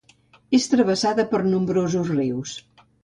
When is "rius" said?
2.17-2.57